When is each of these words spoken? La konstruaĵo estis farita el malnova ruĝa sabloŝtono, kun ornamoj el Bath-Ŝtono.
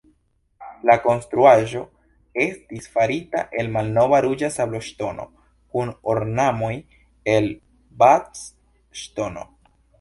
La 0.89 0.93
konstruaĵo 1.01 1.81
estis 2.45 2.87
farita 2.95 3.43
el 3.63 3.69
malnova 3.77 4.23
ruĝa 4.27 4.51
sabloŝtono, 4.57 5.29
kun 5.77 5.95
ornamoj 6.17 6.73
el 7.37 7.53
Bath-Ŝtono. 8.05 9.51